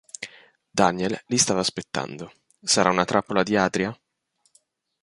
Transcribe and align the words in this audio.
Daniel 0.79 1.15
li 1.27 1.37
stava 1.37 1.59
aspettando: 1.59 2.33
sarà 2.59 2.89
una 2.89 3.05
trappola 3.05 3.43
di 3.43 3.55
Adria? 3.55 3.95